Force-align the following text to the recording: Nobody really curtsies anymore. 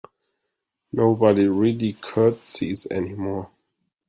Nobody 0.91 1.47
really 1.47 1.93
curtsies 2.01 2.87
anymore. 2.89 3.51